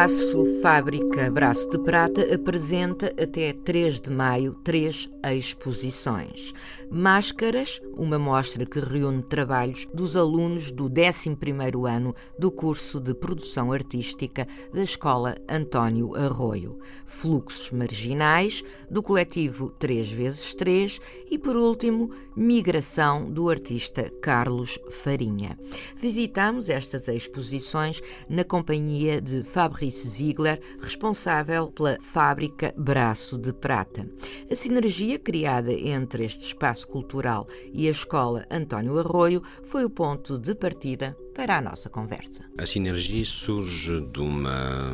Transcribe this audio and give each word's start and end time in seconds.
Espaço 0.00 0.60
Fábrica 0.62 1.30
Braço 1.30 1.68
de 1.68 1.78
Prata 1.78 2.34
apresenta 2.34 3.12
até 3.22 3.52
3 3.52 4.00
de 4.00 4.10
maio 4.10 4.54
três 4.64 5.10
exposições. 5.36 6.54
Máscaras, 6.90 7.80
uma 7.94 8.18
mostra 8.18 8.64
que 8.64 8.80
reúne 8.80 9.22
trabalhos 9.22 9.86
dos 9.92 10.16
alunos 10.16 10.72
do 10.72 10.88
11º 10.88 11.88
ano 11.88 12.14
do 12.38 12.50
curso 12.50 12.98
de 12.98 13.12
Produção 13.14 13.72
Artística 13.72 14.48
da 14.72 14.82
Escola 14.82 15.36
António 15.48 16.16
Arroio. 16.16 16.78
Fluxos 17.04 17.70
Marginais, 17.70 18.64
do 18.90 19.02
coletivo 19.02 19.70
3x3 19.78 20.98
e, 21.30 21.38
por 21.38 21.56
último, 21.56 22.10
Migração, 22.34 23.30
do 23.30 23.50
artista 23.50 24.10
Carlos 24.22 24.78
Farinha. 24.90 25.58
Visitamos 25.94 26.70
estas 26.70 27.06
exposições 27.06 28.00
na 28.28 28.44
companhia 28.44 29.20
de 29.20 29.44
Fábrica 29.44 29.89
Fabrice 29.90 30.08
Ziegler, 30.08 30.60
responsável 30.80 31.68
pela 31.68 31.98
fábrica 32.00 32.72
Braço 32.76 33.36
de 33.36 33.52
Prata. 33.52 34.08
A 34.50 34.54
sinergia 34.54 35.18
criada 35.18 35.72
entre 35.72 36.24
este 36.24 36.44
espaço 36.44 36.86
cultural 36.86 37.48
e 37.72 37.88
a 37.88 37.90
escola 37.90 38.46
António 38.50 38.98
Arroio 38.98 39.42
foi 39.64 39.84
o 39.84 39.90
ponto 39.90 40.38
de 40.38 40.54
partida 40.54 41.16
para 41.34 41.58
a 41.58 41.60
nossa 41.60 41.90
conversa. 41.90 42.44
A 42.56 42.66
sinergia 42.66 43.24
surge 43.24 44.00
de 44.00 44.20
uma, 44.20 44.92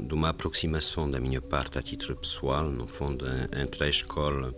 de 0.00 0.14
uma 0.14 0.30
aproximação 0.30 1.10
da 1.10 1.20
minha 1.20 1.42
parte 1.42 1.78
a 1.78 1.82
título 1.82 2.16
pessoal, 2.16 2.64
no 2.64 2.86
fundo, 2.86 3.26
entre 3.54 3.84
a 3.84 3.88
escola 3.88 4.54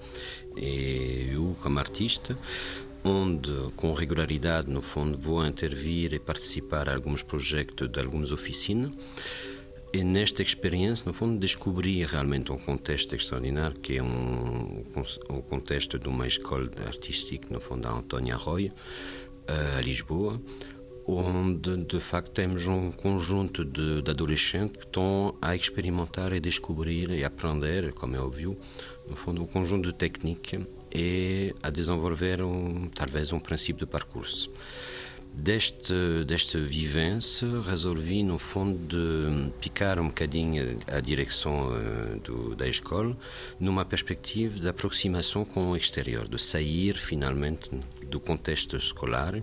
e 0.56 1.30
eu 1.32 1.56
como 1.60 1.80
artista 1.80 2.38
onde 3.04 3.52
com 3.76 3.92
regularidade, 3.92 4.70
no 4.70 4.80
fundo, 4.80 5.18
vou 5.18 5.44
intervir 5.46 6.14
e 6.14 6.18
participar 6.18 6.88
a 6.88 6.94
alguns 6.94 7.22
projetos 7.22 7.88
de 7.88 8.00
algumas 8.00 8.32
oficinas. 8.32 8.92
E 9.92 10.02
nesta 10.02 10.42
experiência, 10.42 11.06
no 11.06 11.12
fundo, 11.12 11.38
descobri 11.38 12.04
realmente 12.04 12.50
um 12.50 12.58
contexto 12.58 13.14
extraordinário, 13.14 13.78
que 13.78 13.98
é 13.98 14.02
um, 14.02 14.84
um 15.30 15.40
contexto 15.42 15.98
de 15.98 16.08
uma 16.08 16.26
escola 16.26 16.68
artística, 16.84 17.46
no 17.52 17.60
fundo, 17.60 17.82
da 17.82 17.92
Antónia 17.92 18.34
Arroio, 18.34 18.72
a 19.76 19.80
Lisboa, 19.82 20.40
onde 21.06 21.76
de 21.84 22.00
facto 22.00 22.30
temos 22.32 22.66
um 22.66 22.90
conjunto 22.90 23.64
de, 23.64 24.02
de, 24.02 24.10
adolescentes 24.10 24.78
que 24.78 24.86
estão 24.86 25.36
a 25.40 25.54
experimentar 25.54 26.32
e 26.32 26.40
descobrir 26.40 27.10
e 27.10 27.22
aprender, 27.22 27.92
como 27.92 28.16
é 28.16 28.20
óbvio, 28.20 28.58
no 29.06 29.14
fundo, 29.14 29.42
um 29.42 29.46
conjunto 29.46 29.92
de 29.92 29.94
técnicas 29.94 30.66
e 30.94 31.54
a 31.62 31.70
desenvolver 31.70 32.40
um, 32.40 32.88
talvez 32.88 33.32
um 33.32 33.40
princípio 33.40 33.84
de 33.84 33.90
percurso. 33.90 34.50
Deste, 35.36 35.92
desta 36.24 36.60
vivência, 36.60 37.60
resolvi, 37.62 38.22
no 38.22 38.38
fundo, 38.38 39.52
picar 39.60 39.98
um 39.98 40.06
bocadinho 40.06 40.78
a 40.86 41.00
direção 41.00 41.72
uh, 41.72 42.20
do, 42.20 42.54
da 42.54 42.68
escola 42.68 43.16
numa 43.58 43.84
perspectiva 43.84 44.60
de 44.60 44.68
aproximação 44.68 45.44
com 45.44 45.72
o 45.72 45.76
exterior, 45.76 46.28
de 46.28 46.40
sair 46.40 46.96
finalmente 46.96 47.68
do 48.08 48.20
contexto 48.20 48.76
escolar, 48.76 49.42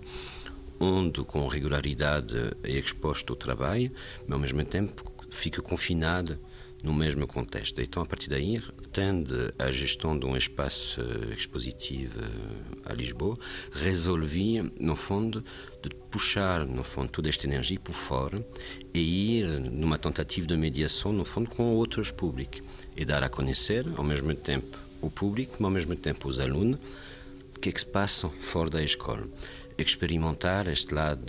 onde 0.80 1.22
com 1.24 1.46
regularidade 1.46 2.36
é 2.62 2.72
exposto 2.72 3.34
ao 3.34 3.36
trabalho, 3.36 3.92
mas 4.26 4.32
ao 4.32 4.38
mesmo 4.38 4.64
tempo 4.64 5.12
fica 5.30 5.60
confinado 5.60 6.38
no 6.82 6.92
mesmo 6.92 7.26
contexto. 7.26 7.80
Então, 7.80 8.02
a 8.02 8.06
partir 8.06 8.28
daí, 8.28 8.60
tende 8.92 9.52
a 9.58 9.70
gestão 9.70 10.18
de 10.18 10.26
um 10.26 10.36
espaço 10.36 11.00
eh, 11.00 11.34
expositivo 11.34 12.20
eh, 12.20 12.90
a 12.90 12.92
Lisboa, 12.92 13.38
resolvi, 13.72 14.60
no 14.78 14.96
fundo, 14.96 15.44
de 15.80 15.90
puxar, 16.10 16.66
no 16.66 16.82
fundo, 16.82 17.08
toda 17.10 17.28
esta 17.28 17.46
energia 17.46 17.78
por 17.78 17.94
fora 17.94 18.44
e 18.92 19.38
ir 19.38 19.46
numa 19.70 19.96
tentativa 19.96 20.46
de 20.46 20.56
mediação, 20.56 21.12
no 21.12 21.24
fundo, 21.24 21.48
com 21.50 21.74
outros 21.74 22.10
públicos 22.10 22.62
e 22.96 23.04
dar 23.04 23.22
a 23.22 23.28
conhecer, 23.28 23.86
ao 23.96 24.02
mesmo 24.02 24.34
tempo, 24.34 24.76
o 25.00 25.10
público, 25.10 25.56
mas 25.58 25.66
ao 25.66 25.70
mesmo 25.70 25.96
tempo 25.96 26.28
os 26.28 26.40
alunos, 26.40 26.78
o 27.56 27.60
que 27.60 27.68
é 27.68 27.72
que 27.72 27.80
se 27.80 27.86
passa 27.86 28.28
fora 28.40 28.70
da 28.70 28.82
escola. 28.82 29.26
Experimentar 29.78 30.66
este 30.66 30.92
lado, 30.92 31.22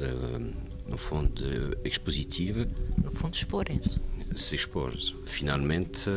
no 0.88 0.98
fundo, 0.98 1.78
expositivo. 1.84 2.68
No 3.04 3.12
fundo, 3.12 3.34
exporem-se 3.34 4.00
se 4.40 4.56
expor, 4.56 4.94
finalmente, 5.26 6.10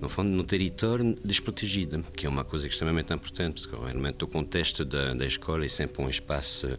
no 0.00 0.08
fundo, 0.08 0.30
no 0.30 0.44
território 0.44 1.16
desprotegido, 1.24 2.04
que 2.16 2.26
é 2.26 2.28
uma 2.28 2.44
coisa 2.44 2.66
extremamente 2.66 3.12
importante, 3.12 3.66
porque 3.66 3.84
realmente 3.84 4.24
o 4.24 4.26
contexto 4.28 4.84
da, 4.84 5.14
da 5.14 5.26
escola 5.26 5.64
é 5.64 5.68
sempre 5.68 6.02
um 6.02 6.08
espaço 6.08 6.78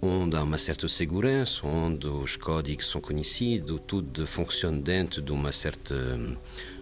onde 0.00 0.36
há 0.36 0.42
uma 0.42 0.58
certa 0.58 0.86
segurança, 0.86 1.66
onde 1.66 2.06
os 2.06 2.36
códigos 2.36 2.88
são 2.88 3.00
conhecidos, 3.00 3.80
tudo 3.86 4.26
funciona 4.26 4.78
dentro 4.80 5.22
de 5.22 5.32
uma 5.32 5.50
certa, 5.50 5.94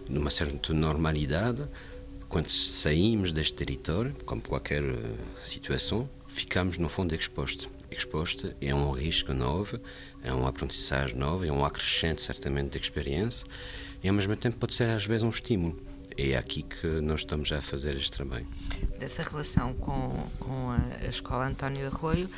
de 0.09 0.17
uma 0.17 0.29
certa 0.29 0.73
normalidade. 0.73 1.63
Quando 2.27 2.49
saímos 2.49 3.31
deste 3.31 3.53
território, 3.53 4.13
como 4.25 4.41
qualquer 4.41 4.83
eh, 4.83 5.15
situação, 5.43 6.09
ficamos 6.27 6.77
no 6.79 6.89
fundo 6.89 7.13
expostos 7.13 7.69
exposta, 7.97 8.55
é 8.61 8.73
um 8.73 8.91
risco 8.91 9.33
novo, 9.33 9.79
é 10.23 10.31
uma 10.33 10.49
aprendizagem 10.49 11.17
nova, 11.17 11.47
é 11.47 11.51
um 11.51 11.63
acrescente 11.63 12.21
certamente 12.21 12.71
de 12.71 12.83
experiência 12.83 13.47
e 14.03 14.07
ao 14.07 14.13
mesmo 14.13 14.35
tempo 14.35 14.57
pode 14.57 14.73
ser 14.73 14.89
às 14.89 15.05
vezes 15.05 15.23
um 15.23 15.29
estímulo. 15.29 15.79
É 16.15 16.37
aqui 16.37 16.61
que 16.61 16.85
nós 17.01 17.21
estamos 17.21 17.51
a 17.51 17.61
fazer 17.61 17.95
este 17.95 18.11
trabalho. 18.11 18.45
Dessa 18.99 19.23
relação 19.23 19.73
com, 19.73 20.27
com 20.39 20.69
a 20.69 21.07
Escola 21.07 21.47
António 21.47 21.87
Arroio 21.87 22.29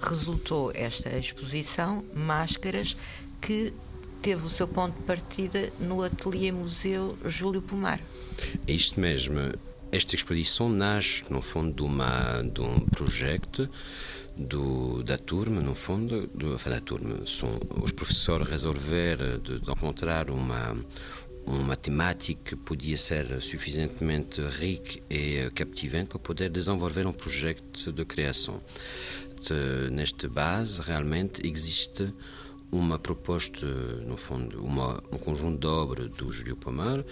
resultou 0.00 0.70
esta 0.74 1.16
exposição 1.16 2.04
Máscaras 2.14 2.94
que 3.40 3.72
teve 4.20 4.46
o 4.46 4.48
seu 4.48 4.68
ponto 4.68 4.96
de 4.96 5.02
partida 5.02 5.72
no 5.80 6.02
Ateliê 6.02 6.52
Museu 6.52 7.18
Júlio 7.24 7.62
Pomar. 7.62 8.00
É 8.66 8.72
isto 8.72 9.00
mesmo. 9.00 9.36
Esta 9.90 10.14
exposição 10.14 10.68
nasce, 10.70 11.24
no 11.28 11.42
fundo, 11.42 11.74
de, 11.74 11.82
uma, 11.82 12.42
de 12.42 12.60
um 12.60 12.80
projeto 12.80 13.68
do, 14.36 15.02
da 15.02 15.18
turma, 15.18 15.60
no 15.60 15.74
fundo, 15.74 16.26
do, 16.28 16.56
da 16.56 16.80
turma, 16.80 17.26
são 17.26 17.50
os 17.82 17.92
professores 17.92 18.48
resolveram 18.48 19.38
de, 19.38 19.60
de 19.60 19.70
encontrar 19.70 20.30
uma 20.30 20.76
uma 21.46 21.76
temática 21.76 22.40
que 22.50 22.56
podia 22.56 22.96
ser 22.96 23.40
suficientemente 23.42 24.40
rica 24.40 25.00
e 25.10 25.50
captivante 25.50 26.10
para 26.10 26.18
poder 26.18 26.50
desenvolver 26.50 27.06
um 27.06 27.12
projeto 27.12 27.92
de 27.92 28.04
criação. 28.04 28.60
De, 29.40 29.90
nesta 29.90 30.28
base, 30.28 30.80
realmente 30.80 31.44
existe 31.44 32.14
uma 32.70 32.98
proposta, 32.98 33.66
no 34.06 34.16
fundo, 34.16 34.64
uma, 34.64 35.02
um 35.10 35.18
conjunto 35.18 35.58
de 35.58 35.66
obras 35.66 36.08
do 36.10 36.30
Júlio 36.30 36.56
Pomar, 36.56 37.04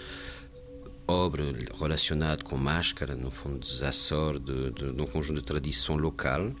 obra 1.07 1.43
relacionada 1.77 2.41
com 2.43 2.57
máscara, 2.57 3.15
no 3.15 3.29
fundo, 3.29 3.59
dos 3.59 3.83
Açores, 3.83 4.41
de, 4.41 4.71
de, 4.71 4.93
de 4.93 5.01
um 5.01 5.05
conjunto 5.05 5.39
de 5.39 5.45
tradição 5.45 5.97
local, 5.97 6.53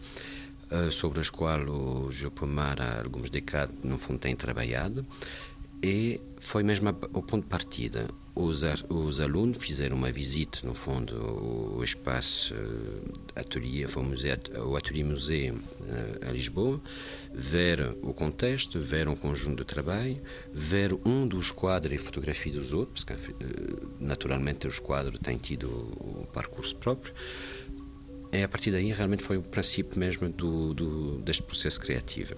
sobre 0.91 1.19
as 1.19 1.29
quais 1.29 1.67
o 1.67 2.09
Jopomar 2.11 2.81
há 2.81 2.99
algumas 2.99 3.29
décadas, 3.29 3.75
no 3.83 3.97
fundo, 3.97 4.19
tem 4.19 4.35
trabalhado. 4.35 5.05
E 5.83 6.21
foi 6.37 6.61
mesmo 6.61 6.89
o 6.89 7.23
ponto 7.23 7.43
de 7.43 7.49
partida. 7.49 8.07
Os, 8.33 8.63
os 8.87 9.19
alunos 9.19 9.57
fizeram 9.57 9.97
uma 9.97 10.11
visita, 10.11 10.59
no 10.63 10.73
fundo, 10.73 11.13
o 11.77 11.83
espaço 11.83 12.53
uh, 12.53 13.11
ateliê, 13.35 13.87
foi 13.89 14.01
o, 14.01 14.05
museu, 14.05 14.37
o 14.55 15.05
museu 15.05 15.55
uh, 15.55 16.29
a 16.29 16.31
Lisboa, 16.31 16.79
ver 17.33 17.93
o 18.01 18.13
contexto, 18.13 18.79
ver 18.79 19.09
um 19.09 19.15
conjunto 19.15 19.57
de 19.57 19.65
trabalho, 19.65 20.21
ver 20.53 20.93
um 21.05 21.27
dos 21.27 21.51
quadros 21.51 21.93
e 21.93 21.97
fotografia 21.97 22.53
dos 22.53 22.71
outros, 22.71 23.03
porque 23.03 23.35
naturalmente 23.99 24.65
os 24.65 24.79
quadros 24.79 25.19
têm 25.19 25.37
tido 25.37 25.67
o, 25.67 26.21
o 26.21 26.27
percurso 26.31 26.75
próprio, 26.77 27.13
é 28.31 28.43
a 28.43 28.47
partir 28.47 28.71
daí 28.71 28.91
realmente 28.91 29.23
foi 29.23 29.37
o 29.37 29.41
princípio 29.41 29.99
mesmo 29.99 30.29
do, 30.29 30.73
do, 30.73 31.17
deste 31.19 31.43
processo 31.43 31.79
criativo. 31.79 32.35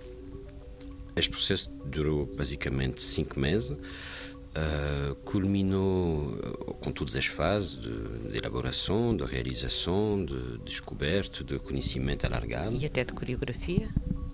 Este 1.15 1.29
processo 1.29 1.69
durou 1.85 2.25
basicamente 2.25 3.03
cinco 3.03 3.39
meses, 3.39 3.69
uh, 3.69 5.15
culminou 5.23 6.35
com 6.79 6.91
todas 6.91 7.15
as 7.15 7.27
fases 7.27 7.77
de, 7.77 8.31
de, 8.31 8.37
elaboração, 8.37 9.15
de 9.15 9.23
realização, 9.23 10.25
de 10.25 10.57
descoberta, 10.65 11.43
de 11.43 11.59
conhecimento 11.59 12.25
alargado. 12.25 12.75
E 12.75 12.85
até 12.85 13.03
de 13.03 13.13
coreografia? 13.13 13.87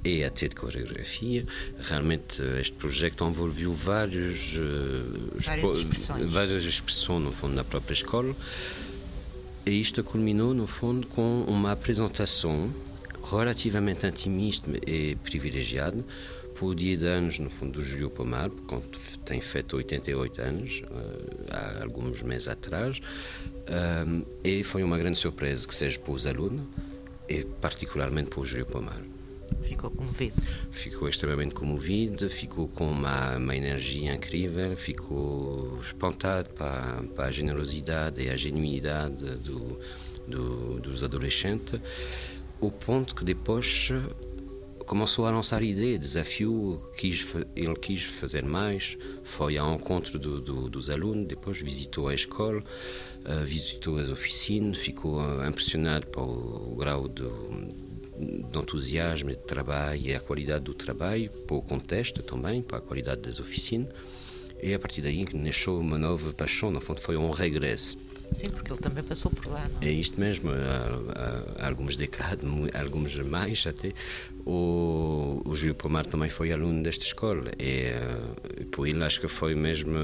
E 0.05 0.23
até 0.23 0.47
de 0.47 0.55
coreografia. 0.55 1.45
Realmente 1.81 2.41
este 2.61 2.77
projeto 2.77 3.27
envolveu 3.27 3.73
vários, 3.73 4.55
uh, 4.55 5.33
várias, 5.35 5.75
expressões. 5.75 6.31
várias 6.31 6.63
expressões, 6.63 7.23
no 7.25 7.33
fundo, 7.33 7.55
na 7.55 7.65
própria 7.65 7.93
escola 7.93 8.33
E 9.69 9.79
isto 9.79 10.03
culminou, 10.03 10.51
no 10.51 10.65
fundo, 10.65 11.05
com 11.05 11.43
uma 11.43 11.73
apresentação 11.73 12.73
relativamente 13.23 14.07
intimista 14.07 14.67
e 14.87 15.15
privilegiada 15.17 16.03
por 16.55 16.73
dia 16.73 16.97
de 16.97 17.05
anos, 17.05 17.37
no 17.37 17.51
fundo, 17.51 17.73
do 17.73 17.83
Júlio 17.83 18.09
Pomar, 18.09 18.49
que 18.49 19.19
tem 19.19 19.39
feito 19.39 19.77
88 19.77 20.41
anos, 20.41 20.81
uh, 20.89 21.45
há 21.51 21.83
alguns 21.83 22.23
meses 22.23 22.47
atrás, 22.47 22.99
e 24.43 24.63
foi 24.63 24.81
uma 24.81 24.97
grande 24.97 25.19
surpresa 25.19 25.67
que 25.67 25.75
seja 25.75 25.99
para 25.99 26.13
os 26.13 26.25
alunos 26.25 26.63
e 27.29 27.45
particularmente 27.45 28.31
para 28.31 28.39
o 28.39 28.45
Júlio 28.45 28.65
Pomar. 28.65 28.99
Ficou 29.61 29.91
comovido? 29.91 30.41
Ficou 30.71 31.09
extremamente 31.09 31.53
comovido, 31.53 32.29
ficou 32.29 32.67
com 32.67 32.89
uma, 32.89 33.37
uma 33.37 33.55
energia 33.55 34.13
incrível, 34.13 34.75
ficou 34.75 35.79
espantado 35.81 36.49
para, 36.51 37.03
a 37.17 37.31
generosidade 37.31 38.21
e 38.21 38.29
a 38.29 38.35
genuinidade 38.35 39.37
do, 39.37 39.79
do, 40.27 40.79
dos 40.79 41.03
adolescentes, 41.03 41.79
o 42.59 42.71
ponto 42.71 43.15
que 43.15 43.23
depois 43.23 43.91
começou 44.89 45.27
a 45.27 45.31
lançar 45.31 45.61
ideia, 45.61 45.99
desafio, 45.99 46.81
quis, 46.97 47.23
ele 47.55 47.75
quis 47.75 48.03
fazer 48.03 48.43
mais, 48.43 48.97
foi 49.21 49.55
ao 49.55 49.75
encontro 49.75 50.17
do, 50.17 50.41
do, 50.41 50.67
dos 50.67 50.89
alunos, 50.89 51.27
depois 51.27 51.61
visitou 51.61 52.07
a 52.07 52.15
escola, 52.15 52.59
uh, 52.59 53.45
visitou 53.45 53.99
as 53.99 54.09
oficinas, 54.09 54.79
ficou 54.79 55.21
uh, 55.21 55.47
impressionado 55.47 56.07
pelo 56.07 56.75
grau 56.75 57.07
de, 57.07 57.21
de 58.19 58.59
entusiasmo, 58.59 59.29
de 59.29 59.37
trabalho 59.37 60.01
e 60.01 60.13
a 60.13 60.19
qualidade 60.19 60.65
do 60.65 60.73
trabalho, 60.73 61.29
para 61.47 61.55
o 61.55 61.61
contexto 61.61 62.21
também, 62.21 62.61
para 62.61 62.79
a 62.79 62.81
qualidade 62.81 63.21
das 63.21 63.39
oficinas, 63.39 63.89
e 64.61 64.73
a 64.73 64.79
partir 64.79 65.01
daí 65.01 65.23
que 65.23 65.37
nasceu 65.37 65.79
uma 65.79 65.97
nova 65.97 66.33
paixão, 66.33 66.69
no 66.69 66.81
fundo 66.81 66.99
foi 66.99 67.15
um 67.15 67.31
regresso 67.31 67.97
Sim, 68.33 68.49
porque 68.49 68.71
ele 68.71 68.79
também 68.79 69.03
passou 69.03 69.31
por 69.31 69.47
lá. 69.47 69.67
Não? 69.67 69.87
É 69.87 69.91
isto 69.91 70.19
mesmo, 70.19 70.51
há, 70.51 71.63
há, 71.63 71.67
algumas 71.67 71.97
décadas, 71.97 72.39
algumas 72.73 73.15
mais 73.15 73.65
até. 73.67 73.91
O, 74.45 75.41
o 75.45 75.55
Júlio 75.55 75.75
Pomar 75.75 76.05
também 76.05 76.29
foi 76.29 76.51
aluno 76.51 76.81
desta 76.83 77.03
escola 77.03 77.51
e 77.59 77.91
uh, 77.91 78.65
por 78.67 78.87
ele 78.87 79.03
acho 79.03 79.19
que 79.19 79.27
foi 79.27 79.55
mesmo, 79.55 79.95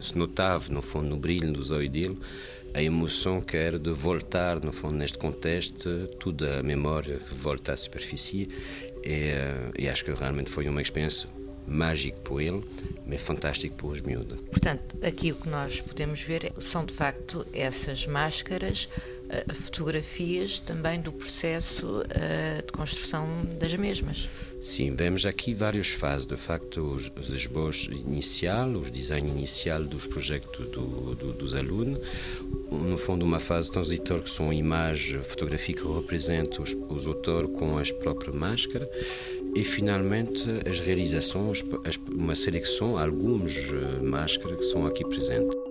se 0.00 0.16
notava 0.16 0.68
no 0.70 0.82
fundo, 0.82 1.08
no 1.08 1.16
brilho 1.16 1.52
dos 1.52 1.70
olhos 1.70 1.90
dele, 1.90 2.18
a 2.74 2.82
emoção 2.82 3.40
que 3.40 3.56
era 3.56 3.78
de 3.78 3.90
voltar, 3.90 4.62
no 4.62 4.72
fundo, 4.72 4.94
neste 4.94 5.18
contexto, 5.18 6.08
toda 6.18 6.60
a 6.60 6.62
memória 6.62 7.20
volta 7.32 7.72
à 7.72 7.76
superfície 7.76 8.48
e, 9.04 9.32
uh, 9.32 9.72
e 9.78 9.88
acho 9.88 10.04
que 10.04 10.12
realmente 10.12 10.50
foi 10.50 10.68
uma 10.68 10.82
experiência 10.82 11.28
mágico 11.68 12.18
para 12.20 12.42
ele, 12.42 12.64
mas 13.06 13.22
fantástico 13.22 13.76
para 13.76 13.86
os 13.86 14.00
miúdos. 14.00 14.38
Portanto, 14.50 14.96
aqui 15.02 15.32
o 15.32 15.36
que 15.36 15.48
nós 15.48 15.80
podemos 15.80 16.20
ver 16.22 16.52
são 16.60 16.84
de 16.84 16.92
facto 16.92 17.46
essas 17.52 18.06
máscaras, 18.06 18.88
eh, 19.30 19.44
fotografias 19.52 20.58
também 20.58 21.02
do 21.02 21.12
processo 21.12 22.02
eh, 22.08 22.62
de 22.64 22.72
construção 22.72 23.44
das 23.58 23.74
mesmas. 23.74 24.28
Sim, 24.62 24.94
vemos 24.94 25.26
aqui 25.26 25.52
várias 25.52 25.88
fases, 25.88 26.26
de 26.26 26.36
facto, 26.36 26.80
os, 26.80 27.12
os 27.14 27.28
esboços 27.28 27.86
inicial, 27.86 28.70
os 28.70 28.90
design 28.90 29.28
inicial 29.28 29.84
dos 29.84 30.06
projetos 30.06 30.68
do, 30.70 31.14
do, 31.14 31.32
dos 31.32 31.54
alunos, 31.54 32.00
no 32.70 32.96
fundo 32.96 33.24
uma 33.24 33.38
fase 33.38 33.70
transitória 33.70 34.22
que 34.22 34.30
são 34.30 34.52
imagens 34.52 35.24
fotográficas 35.26 35.84
que 35.84 35.92
representam 35.92 36.64
os, 36.64 36.74
os 36.88 37.06
autores 37.06 37.50
com 37.50 37.76
as 37.76 37.92
próprias 37.92 38.34
máscaras 38.34 38.88
e 39.58 39.64
finalmente 39.64 40.48
as 40.70 40.78
realizações, 40.78 41.64
uma 42.08 42.36
seleção, 42.36 42.96
algumas 42.96 43.56
eh, 43.56 44.00
máscaras 44.00 44.56
que 44.56 44.66
são 44.66 44.86
aqui 44.86 45.04
presentes. 45.04 45.67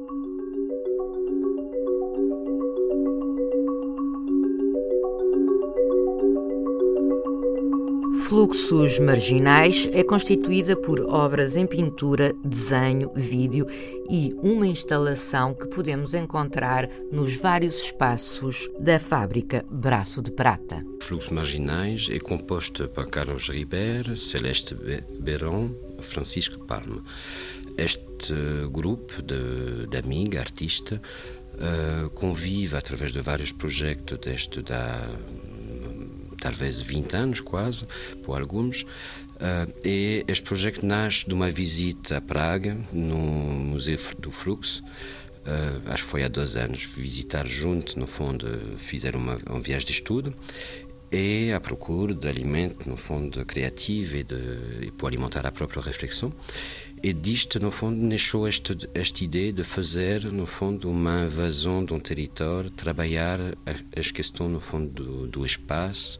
Fluxos 8.27 8.99
Marginais 8.99 9.87
é 9.93 10.03
constituída 10.03 10.75
por 10.75 10.99
obras 10.99 11.55
em 11.55 11.65
pintura, 11.65 12.33
desenho, 12.43 13.09
vídeo 13.15 13.65
e 14.09 14.35
uma 14.43 14.67
instalação 14.67 15.53
que 15.53 15.65
podemos 15.67 16.13
encontrar 16.13 16.89
nos 17.09 17.37
vários 17.37 17.85
espaços 17.85 18.69
da 18.81 18.99
fábrica 18.99 19.63
Braço 19.71 20.21
de 20.21 20.29
Prata. 20.31 20.83
Fluxos 21.01 21.31
Marginais 21.31 22.09
é 22.11 22.19
composto 22.19 22.89
por 22.89 23.09
Carlos 23.09 23.47
Ribeiro, 23.47 24.17
Celeste 24.17 24.75
Beron, 25.21 25.73
Francisco 26.01 26.59
Palma. 26.65 27.01
Este 27.77 28.33
grupo 28.69 29.21
de, 29.21 29.87
de 29.87 29.97
amigos, 29.97 30.37
artistas, 30.37 30.99
uh, 30.99 32.09
convive 32.09 32.75
através 32.75 33.13
de 33.13 33.21
vários 33.21 33.53
projetos 33.53 34.19
deste 34.19 34.61
da 34.61 35.07
talvez 36.47 36.79
20 36.79 37.13
anos 37.13 37.39
quase, 37.41 37.85
por 38.23 38.39
alguns, 38.39 38.83
uh, 38.83 39.73
e 39.83 40.23
este 40.27 40.43
projeto 40.43 40.85
nasce 40.85 41.27
de 41.27 41.33
uma 41.33 41.49
visita 41.49 42.17
a 42.17 42.21
Praga, 42.21 42.77
no 42.93 43.17
Museu 43.17 43.97
do 44.17 44.31
Fluxo, 44.31 44.81
uh, 44.81 45.91
acho 45.91 46.03
que 46.05 46.09
foi 46.09 46.23
há 46.23 46.29
dois 46.29 46.55
anos, 46.55 46.83
visitar 46.83 47.45
junto, 47.45 47.99
no 47.99 48.07
fundo, 48.07 48.47
fizeram 48.77 49.19
uma, 49.19 49.37
uma 49.49 49.59
viagem 49.59 49.87
de 49.87 49.91
estudo, 49.91 50.33
e 51.11 51.51
à 51.53 51.59
procura 51.59 52.13
de 52.13 52.27
alimento, 52.27 52.89
no 52.89 52.97
fundo, 52.97 53.45
criativo 53.45 54.17
e, 54.17 54.23
de, 54.23 54.35
e 54.81 54.91
para 54.91 55.07
alimentar 55.07 55.45
a 55.45 55.51
própria 55.51 55.81
reflexão. 55.81 56.33
E 57.01 57.13
disto, 57.13 57.59
no 57.59 57.71
fundo, 57.71 57.95
nasceu 57.95 58.47
esta, 58.47 58.75
esta 58.93 59.23
ideia 59.23 59.53
de 59.53 59.63
fazer, 59.63 60.23
no 60.31 60.45
fundo, 60.45 60.89
uma 60.89 61.23
invasão 61.23 61.85
de 61.85 61.93
um 61.93 61.99
território, 61.99 62.69
trabalhar 62.69 63.39
as 63.95 64.11
questões, 64.11 64.51
no 64.51 64.59
fundo, 64.59 65.03
do, 65.03 65.27
do 65.27 65.45
espaço, 65.45 66.19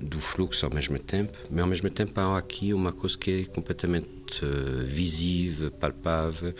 do 0.00 0.18
fluxo 0.18 0.66
ao 0.66 0.74
mesmo 0.74 0.98
tempo, 0.98 1.32
mas 1.50 1.60
ao 1.60 1.66
mesmo 1.66 1.90
tempo 1.90 2.20
há 2.20 2.36
aqui 2.36 2.74
uma 2.74 2.92
coisa 2.92 3.16
que 3.16 3.42
é 3.42 3.44
completamente 3.46 4.44
visível, 4.84 5.70
palpável, 5.70 6.52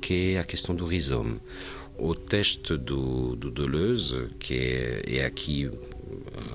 que 0.00 0.34
é 0.34 0.40
a 0.40 0.44
questão 0.44 0.74
do 0.74 0.86
rizoma. 0.86 1.40
O 1.96 2.14
texto 2.14 2.78
do, 2.78 3.36
do 3.36 3.50
Deleuze, 3.50 4.28
que 4.38 4.54
é, 4.54 5.18
é 5.18 5.24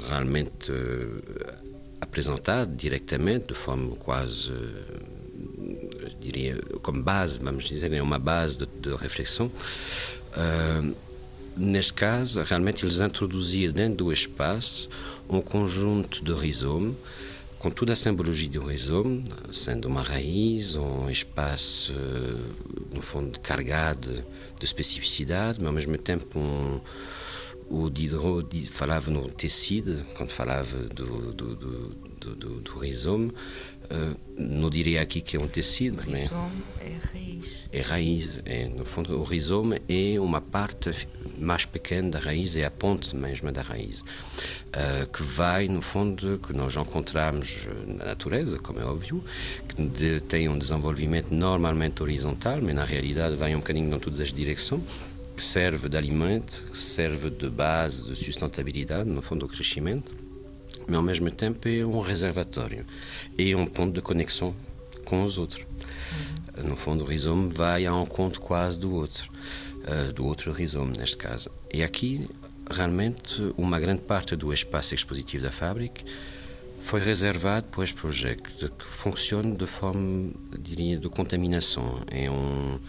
realmente 0.08 0.72
uh, 0.72 1.22
apresentado 2.02 2.76
diretamente, 2.76 3.48
de 3.48 3.54
forma 3.54 3.96
quase 3.96 4.52
diria, 6.20 6.60
como 6.82 7.02
base, 7.02 7.40
vamos 7.42 7.66
dizer, 7.66 7.92
é 7.94 8.02
uma 8.02 8.20
base 8.20 8.60
de, 8.60 8.66
de 8.66 8.96
reflexão. 8.96 9.48
Uh, 9.48 10.96
neste 11.58 11.94
caso, 11.94 12.42
realmente 12.44 12.86
eles 12.86 13.00
introduziram 13.00 13.74
dentro 13.74 14.06
do 14.06 14.14
espaço 14.14 14.90
um 15.30 15.42
conjunto 15.42 16.24
de 16.24 16.34
rizomes, 16.34 16.96
com 17.58 17.72
toda 17.72 17.94
a 17.94 17.96
simbologia 17.96 18.50
do 18.50 18.66
rizome, 18.66 19.24
sendo 19.52 19.88
uma 19.88 20.04
raiz, 20.04 20.76
um 20.76 21.10
espaço, 21.10 21.94
no 22.94 23.02
fundo, 23.02 23.40
carregado 23.40 24.24
de 24.60 24.66
especificidade, 24.66 25.60
mas 25.60 25.68
ao 25.68 25.74
mesmo 25.74 25.98
tempo 25.98 26.38
um, 26.38 26.80
o 27.84 27.90
Diderot 27.90 28.66
falava 28.68 29.12
no 29.12 29.30
tecido, 29.30 30.06
quando 30.16 30.32
falava 30.32 30.78
do, 30.78 31.34
do, 31.34 31.56
do, 31.56 32.36
do, 32.36 32.62
do 32.62 32.80
rizome, 32.80 33.34
Uh, 33.86 34.18
não 34.36 34.70
diria 34.70 35.02
aqui 35.02 35.22
que 35.22 35.38
é 35.38 35.40
um 35.40 35.48
tecido. 35.48 36.02
O 36.08 36.10
né? 36.10 36.22
rizoma 36.22 36.52
é 36.82 36.98
raiz. 37.14 37.46
É 37.72 37.82
raiz. 37.82 38.42
É, 38.46 38.68
no 38.68 38.84
fundo, 38.84 39.20
o 39.20 39.24
rizoma 39.24 39.80
é 39.88 40.20
uma 40.20 40.42
parte 40.42 41.08
mais 41.38 41.66
pequena 41.66 42.12
da 42.12 42.20
raiz, 42.20 42.56
é 42.56 42.66
a 42.66 42.72
ponte 42.72 43.16
mesmo 43.16 43.52
da 43.52 43.62
raiz, 43.62 44.02
uh, 44.02 45.08
que 45.12 45.22
vai, 45.22 45.68
no 45.68 45.82
fundo, 45.82 46.40
que 46.40 46.54
nós 46.54 46.76
encontramos 46.76 47.68
na 47.86 48.06
natureza, 48.06 48.58
como 48.58 48.80
é 48.80 48.86
óbvio, 48.86 49.24
que 49.68 50.20
tem 50.22 50.50
um 50.50 50.58
desenvolvimento 50.58 51.32
normalmente 51.32 52.02
horizontal, 52.02 52.60
mas 52.62 52.74
na 52.74 52.86
realidade 52.86 53.36
vai 53.36 53.54
um 53.54 53.60
bocadinho 53.60 53.94
em 53.94 54.00
todas 54.00 54.20
as 54.20 54.34
direções 54.34 54.82
que 55.36 55.44
serve 55.44 55.90
de 55.90 55.98
alimento, 55.98 56.66
que 56.72 56.78
serve 56.78 57.30
de 57.30 57.50
base 57.50 58.10
de 58.10 58.16
sustentabilidade, 58.16 59.10
no 59.10 59.22
fundo, 59.22 59.46
do 59.46 59.52
crescimento 59.52 60.16
mas 60.88 60.96
ao 60.96 61.04
mesmo 61.04 61.32
tempo 61.32 61.68
é 61.68 61.86
um 61.86 62.00
reservatório 62.00 62.86
e 63.38 63.56
um 63.56 63.66
ponto 63.66 63.94
de 63.94 64.02
conexão 64.02 64.56
com 65.04 65.24
os 65.24 65.38
outros. 65.38 65.66
Uhum. 66.58 66.70
No 66.70 66.76
fundo, 66.76 67.04
o 67.04 67.08
rizoma 67.08 67.50
vai 67.50 67.86
ao 67.86 68.04
encontro 68.04 68.42
quase 68.42 68.80
do 68.80 68.94
outro, 68.94 69.30
uh, 69.84 70.14
do 70.14 70.26
outro 70.26 70.52
rizoma, 70.52 70.92
neste 70.98 71.18
caso. 71.18 71.50
E 71.74 71.84
aqui, 71.84 72.28
realmente, 72.70 73.54
uma 73.58 73.80
grande 73.80 74.02
parte 74.02 74.36
do 74.36 74.54
espaço 74.54 74.94
expositivo 74.94 75.44
da 75.44 75.52
fábrica 75.52 76.04
foi 76.82 77.02
reservado 77.02 77.68
para 77.68 77.84
este 77.84 77.96
projeto, 77.96 78.70
que 78.70 78.86
funciona 78.86 79.56
de 79.56 79.66
forma, 79.66 80.32
diria, 80.60 80.98
de 80.98 81.10
contaminação. 81.10 82.02
É 82.12 82.30
um 82.30 82.80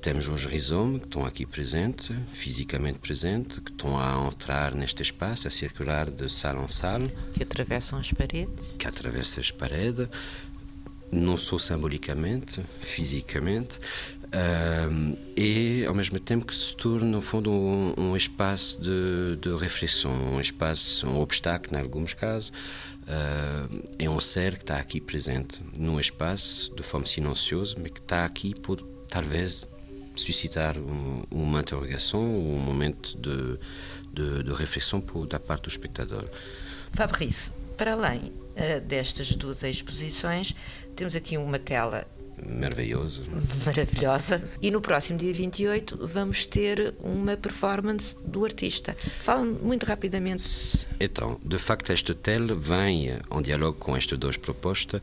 temos 0.00 0.28
os 0.28 0.46
rizomes 0.46 1.00
que 1.00 1.06
estão 1.06 1.24
aqui 1.24 1.44
presentes, 1.44 2.10
fisicamente 2.32 2.98
presentes, 2.98 3.58
que 3.58 3.70
estão 3.70 3.98
a 3.98 4.26
entrar 4.26 4.74
neste 4.74 5.02
espaço, 5.02 5.46
a 5.46 5.50
circular 5.50 6.10
de 6.10 6.28
sala 6.30 6.64
em 6.64 6.68
sala. 6.68 7.08
Que 7.32 7.42
atravessam 7.42 7.98
as 7.98 8.10
paredes. 8.12 8.66
Que 8.78 8.88
atravessam 8.88 9.40
as 9.40 9.50
paredes, 9.50 10.08
não 11.12 11.36
só 11.36 11.58
simbolicamente, 11.58 12.62
fisicamente, 12.80 13.78
Uh, 14.30 15.18
e 15.36 15.84
ao 15.86 15.94
mesmo 15.94 16.20
tempo 16.20 16.46
que 16.46 16.54
se 16.54 16.76
torne, 16.76 17.10
no 17.10 17.20
fundo, 17.20 17.50
um, 17.50 17.94
um 17.98 18.16
espaço 18.16 18.80
de, 18.80 19.36
de, 19.40 19.56
reflexão, 19.56 20.12
um 20.12 20.40
espaço, 20.40 21.04
um 21.08 21.20
obstáculo, 21.20 21.76
em 21.76 21.82
alguns 21.82 22.14
casos. 22.14 22.50
Uh, 22.50 23.82
é 23.98 24.08
um 24.08 24.20
ser 24.20 24.56
que 24.56 24.62
está 24.62 24.76
aqui 24.76 25.00
presente 25.00 25.60
num 25.76 25.98
espaço 25.98 26.72
de 26.76 26.82
forma 26.84 27.06
silenciosa, 27.06 27.74
mas 27.82 27.90
que 27.90 27.98
está 27.98 28.24
aqui 28.24 28.54
por 28.54 28.80
talvez 29.08 29.66
suscitar 30.20 30.78
um, 30.78 31.22
uma 31.30 31.60
interrogação, 31.60 32.20
um 32.22 32.58
momento 32.58 33.16
de, 33.18 33.58
de, 34.12 34.42
de 34.44 34.52
reflexão 34.52 35.00
por, 35.00 35.26
da 35.26 35.40
parte 35.40 35.62
do 35.64 35.68
espectador. 35.68 36.24
Fabrice, 36.92 37.52
para 37.76 37.92
além 37.92 38.18
uh, 38.20 38.80
destas 38.86 39.34
duas 39.34 39.62
exposições, 39.62 40.54
temos 40.94 41.14
aqui 41.14 41.36
uma 41.36 41.58
tela 41.58 42.06
maravilhoso. 42.46 43.24
Maravilhosa. 43.64 44.42
E 44.60 44.70
no 44.70 44.80
próximo 44.80 45.18
dia 45.18 45.32
28 45.32 45.98
vamos 46.06 46.46
ter 46.46 46.94
uma 47.00 47.36
performance 47.36 48.16
do 48.24 48.44
artista. 48.44 48.96
Fala 49.20 49.44
muito 49.44 49.84
rapidamente. 49.86 50.86
Então, 50.98 51.40
de 51.44 51.58
facto, 51.58 51.90
esta 51.92 52.14
tela 52.14 52.54
vem 52.54 53.10
em 53.10 53.42
diálogo 53.42 53.78
com 53.78 53.96
estas 53.96 54.18
duas 54.18 54.36
propostas. 54.36 55.00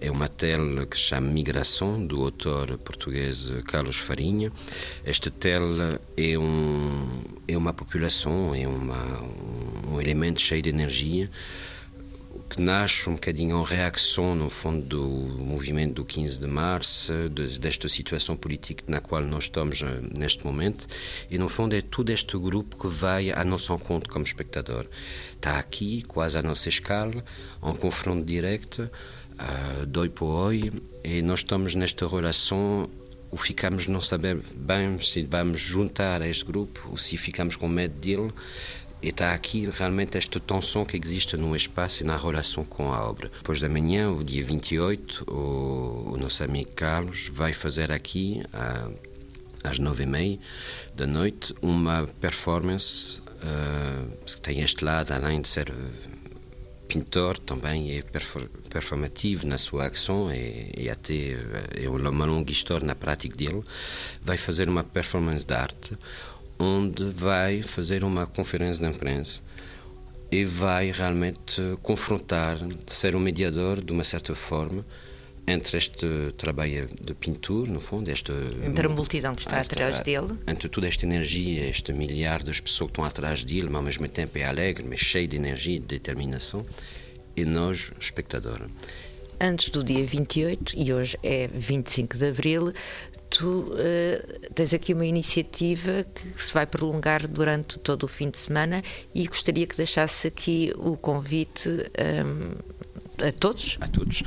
É 0.00 0.10
uma 0.10 0.28
tela 0.28 0.86
que 0.86 0.96
se 0.96 1.04
chama 1.04 1.28
Migração, 1.30 2.04
do 2.04 2.22
autor 2.24 2.78
português 2.78 3.52
Carlos 3.66 3.96
Farinha. 3.96 4.52
Esta 5.04 5.30
tela 5.30 6.00
é, 6.16 6.38
um, 6.38 7.22
é 7.48 7.56
uma 7.56 7.72
população, 7.72 8.54
é 8.54 8.66
uma, 8.66 9.22
um 9.90 10.00
elemento 10.00 10.40
cheio 10.40 10.62
de 10.62 10.68
energia 10.68 11.30
que 12.52 12.60
nasce 12.60 13.08
um 13.08 13.14
bocadinho 13.14 13.58
em 13.58 13.64
reação, 13.64 14.34
no 14.34 14.50
fundo, 14.50 14.82
do 14.82 15.42
movimento 15.42 15.94
do 15.94 16.04
15 16.04 16.38
de 16.38 16.46
março, 16.46 17.10
de, 17.30 17.58
desta 17.58 17.88
situação 17.88 18.36
política 18.36 18.84
na 18.86 19.00
qual 19.00 19.22
nós 19.22 19.44
estamos 19.44 19.80
eh, 19.80 19.86
neste 20.18 20.44
momento, 20.44 20.86
e 21.30 21.38
no 21.38 21.48
fundo 21.48 21.74
é 21.74 21.80
todo 21.80 22.10
este 22.10 22.36
grupo 22.36 22.76
que 22.76 22.88
vai 22.88 23.32
à 23.32 23.42
nosso 23.42 23.72
encontro 23.72 24.12
como 24.12 24.26
espectador. 24.26 24.86
Está 25.34 25.58
aqui, 25.58 26.02
quase 26.02 26.36
à 26.36 26.42
nossa 26.42 26.68
escala, 26.68 27.24
em 27.64 27.74
confronto 27.74 28.26
direto, 28.26 28.82
uh, 28.82 29.86
doi 29.86 30.10
por 30.10 30.26
oi, 30.26 30.70
e 31.02 31.22
nós 31.22 31.40
estamos 31.40 31.74
nesta 31.74 32.06
relação 32.06 32.90
ou 33.30 33.38
ficamos 33.38 33.88
não 33.88 34.02
saber 34.02 34.38
bem 34.54 34.98
se 34.98 35.22
vamos 35.22 35.58
juntar 35.58 36.20
a 36.20 36.28
este 36.28 36.44
grupo 36.44 36.86
ou 36.90 36.98
se 36.98 37.16
ficamos 37.16 37.56
com 37.56 37.66
medo 37.66 37.94
dele 37.98 38.30
está 39.08 39.34
aqui 39.34 39.68
realmente 39.70 40.16
esta 40.16 40.38
tensão 40.38 40.84
que 40.84 40.96
existe 40.96 41.36
no 41.36 41.54
espaço 41.56 42.02
e 42.02 42.06
na 42.06 42.16
relação 42.16 42.64
com 42.64 42.92
a 42.92 43.08
obra. 43.08 43.30
Depois 43.38 43.60
da 43.60 43.68
manhã, 43.68 44.10
o 44.10 44.22
dia 44.22 44.42
28, 44.42 45.24
o, 45.30 46.12
o 46.14 46.16
nosso 46.16 46.44
amigo 46.44 46.70
Carlos 46.72 47.28
vai 47.32 47.52
fazer 47.52 47.90
aqui, 47.90 48.42
às 49.64 49.78
nove 49.78 50.04
e 50.04 50.06
meia 50.06 50.38
da 50.94 51.06
noite, 51.06 51.54
uma 51.60 52.08
performance 52.20 53.20
uh, 53.20 54.24
que 54.24 54.40
tem 54.40 54.60
este 54.60 54.84
lado, 54.84 55.12
além 55.12 55.40
de 55.40 55.48
ser 55.48 55.72
pintor, 56.92 57.38
também 57.38 57.96
é 57.96 58.02
performativo 58.68 59.46
na 59.46 59.56
sua 59.56 59.86
ação 59.86 60.30
e, 60.30 60.72
e 60.76 60.90
até 60.90 61.36
é 61.74 61.88
uma 61.88 62.26
longa 62.26 62.52
história 62.52 62.86
na 62.86 62.94
prática 62.94 63.34
dele. 63.34 63.62
Vai 64.20 64.36
fazer 64.36 64.68
uma 64.68 64.84
performance 64.84 65.46
de 65.46 65.54
arte 65.54 65.96
onde 66.62 67.04
vai 67.04 67.62
fazer 67.62 68.04
uma 68.04 68.26
conferência 68.26 68.86
de 68.86 68.94
imprensa 68.94 69.42
e 70.30 70.44
vai 70.44 70.90
realmente 70.90 71.60
confrontar, 71.82 72.58
ser 72.86 73.16
um 73.16 73.20
mediador 73.20 73.82
de 73.82 73.92
uma 73.92 74.04
certa 74.04 74.34
forma 74.34 74.84
entre 75.44 75.76
este 75.76 76.06
trabalho 76.36 76.88
de 77.00 77.14
pintura, 77.14 77.70
no 77.70 77.80
fundo, 77.80 78.08
este, 78.08 78.32
entre 78.64 78.86
a 78.86 78.88
multidão 78.88 79.34
que 79.34 79.42
está 79.42 79.60
atrás 79.60 80.00
dele, 80.02 80.38
entre 80.46 80.68
toda 80.68 80.86
esta 80.86 81.04
energia, 81.04 81.68
este 81.68 81.92
milhar 81.92 82.44
de 82.44 82.62
pessoas 82.62 82.88
que 82.88 82.92
estão 82.92 83.04
atrás 83.04 83.42
dele, 83.42 83.64
mas 83.64 83.74
ao 83.74 83.82
mesmo 83.82 84.08
tempo 84.08 84.38
é 84.38 84.44
alegre, 84.44 84.86
mas 84.88 85.00
cheio 85.00 85.26
de 85.26 85.36
energia 85.36 85.76
e 85.76 85.80
de 85.80 85.86
determinação, 85.86 86.64
e 87.36 87.44
nós, 87.44 87.90
espectador. 87.98 88.68
Antes 89.40 89.70
do 89.70 89.82
dia 89.82 90.06
28, 90.06 90.74
e 90.76 90.92
hoje 90.92 91.18
é 91.20 91.48
25 91.48 92.16
de 92.16 92.28
abril, 92.28 92.72
tu 93.32 93.72
uh, 93.72 94.50
tens 94.54 94.74
aqui 94.74 94.92
uma 94.92 95.06
iniciativa 95.06 96.04
que 96.14 96.42
se 96.42 96.52
vai 96.52 96.66
prolongar 96.66 97.26
durante 97.26 97.78
todo 97.78 98.04
o 98.04 98.08
fim 98.08 98.28
de 98.28 98.36
semana 98.36 98.82
e 99.14 99.26
gostaria 99.26 99.66
que 99.66 99.76
deixasse 99.76 100.28
aqui 100.28 100.72
o 100.76 100.96
convite 100.96 101.68
um, 101.68 101.82
ehm, 101.94 102.52
a 103.26 103.32
todos? 103.32 103.78
A 103.80 103.88
todos. 103.88 104.22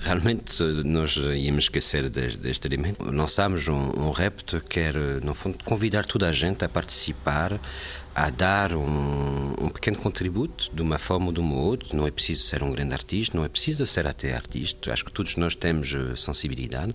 Realmente 0.00 0.62
nós 0.84 1.16
íamos 1.16 1.64
esquecer 1.64 2.10
deste, 2.10 2.38
deste 2.38 2.66
elemento. 2.66 3.02
Lançámos 3.04 3.68
um, 3.68 3.90
um 3.96 4.10
repto 4.10 4.60
que 4.60 4.80
era, 4.80 5.20
no 5.20 5.34
fundo, 5.34 5.58
convidar 5.64 6.04
toda 6.04 6.28
a 6.28 6.32
gente 6.32 6.64
a 6.64 6.68
participar 6.68 7.60
a 8.14 8.28
dar 8.30 8.72
um, 8.74 9.54
um, 9.60 9.68
pequeno 9.68 9.96
contributo 9.96 10.70
de 10.72 10.82
uma 10.82 10.98
forma 10.98 11.26
ou 11.26 11.32
de 11.32 11.40
uma 11.40 11.54
outra. 11.54 11.96
Não 11.96 12.06
é 12.06 12.10
preciso 12.10 12.42
ser 12.42 12.62
um 12.62 12.72
grande 12.72 12.92
artista, 12.92 13.36
não 13.36 13.44
é 13.44 13.48
preciso 13.48 13.86
ser 13.86 14.06
até 14.06 14.34
artista. 14.34 14.92
Acho 14.92 15.04
que 15.04 15.12
todos 15.12 15.36
nós 15.36 15.54
temos 15.54 15.94
eh, 15.94 16.16
sensibilidade. 16.16 16.92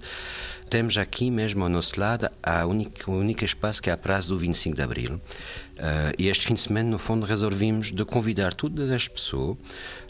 Temos 0.70 0.98
aqui 0.98 1.32
mesmo 1.32 1.64
ao 1.64 1.70
nosso 1.70 2.00
lado 2.00 2.30
a 2.44 2.66
única, 2.66 3.10
o 3.10 3.16
único 3.16 3.46
espaço 3.46 3.82
que 3.82 3.90
é 3.90 3.94
a 3.94 3.98
praça 3.98 4.30
do 4.30 4.38
25 4.38 4.76
de 4.76 4.82
Abril. 4.82 5.14
Uh, 5.14 6.14
e 6.18 6.28
este 6.28 6.48
fim 6.48 6.54
de 6.54 6.62
semana, 6.62 6.90
no 6.90 6.98
fundo, 6.98 7.26
resolvimos 7.26 7.92
de 7.92 8.04
convidar 8.04 8.54
todas 8.54 8.90
as 8.92 9.08
pessoas. 9.08 9.58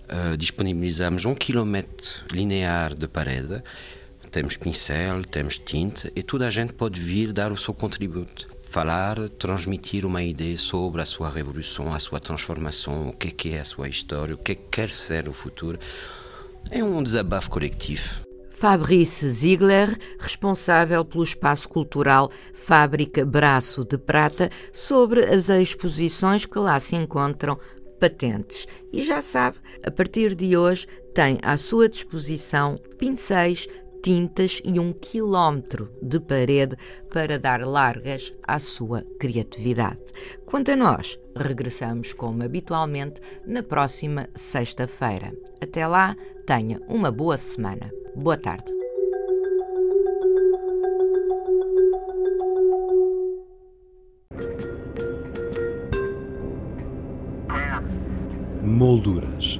Uh, 0.05 0.37
disponibilizamos 0.37 1.25
um 1.25 1.35
quilômetro 1.35 2.23
linear 2.31 2.95
de 2.95 3.07
parede. 3.07 3.61
Temos 4.31 4.57
pincel, 4.57 5.23
temos 5.23 5.57
tinta 5.57 6.11
e 6.15 6.21
toda 6.23 6.47
a 6.47 6.49
gente 6.49 6.73
pode 6.73 6.99
vir 6.99 7.31
dar 7.31 7.51
o 7.51 7.57
seu 7.57 7.73
contributo 7.73 8.54
falar, 8.75 9.29
transmitir 9.29 10.05
uma 10.05 10.21
ideia 10.21 10.57
sobre 10.57 11.01
a 11.01 11.05
sua 11.05 11.29
revolução, 11.29 11.93
a 11.93 11.99
sua 11.99 12.19
transformação, 12.19 13.07
o 13.07 13.13
que 13.13 13.53
é, 13.53 13.53
é 13.53 13.61
a 13.61 13.63
sua 13.63 13.87
história, 13.87 14.35
o 14.35 14.37
é 14.37 14.43
que 14.43 14.55
quer 14.69 14.89
ser 14.89 15.29
o 15.29 15.33
futuro. 15.33 15.79
É 16.69 16.83
um 16.83 17.01
desabafo 17.01 17.49
coletivo. 17.49 18.25
Fabrice 18.49 19.29
Ziegler, 19.29 19.97
responsável 20.19 21.05
pelo 21.05 21.23
espaço 21.23 21.69
cultural 21.69 22.29
Fábrica 22.53 23.25
Braço 23.25 23.85
de 23.85 23.97
Prata, 23.97 24.49
sobre 24.73 25.23
as 25.23 25.47
exposições 25.47 26.45
que 26.45 26.59
lá 26.59 26.77
se 26.77 26.97
encontram 26.97 27.57
patentes. 27.97 28.67
E 28.91 29.01
já 29.01 29.21
sabe, 29.21 29.55
a 29.85 29.89
partir 29.89 30.35
de 30.35 30.57
hoje 30.57 30.85
tem 31.13 31.39
à 31.43 31.55
sua 31.55 31.87
disposição 31.87 32.77
pincéis, 32.99 33.69
tintas 34.05 34.61
e 34.63 34.79
um 34.79 34.93
quilómetro 34.93 35.89
de 35.99 36.19
parede 36.19 36.77
para 37.11 37.39
dar 37.39 37.65
largas 37.65 38.31
à 38.43 38.59
sua 38.59 39.01
criatividade. 39.19 39.99
Quanto 40.45 40.69
a 40.69 40.75
nós, 40.75 41.19
regressamos 41.35 42.13
como 42.13 42.43
habitualmente 42.43 43.19
na 43.47 43.63
próxima 43.63 44.29
sexta-feira. 44.35 45.33
Até 45.59 45.87
lá, 45.87 46.15
tenha 46.45 46.79
uma 46.87 47.11
boa 47.11 47.35
semana. 47.35 47.91
Boa 48.15 48.37
tarde. 48.37 48.71
Molduras 58.61 59.59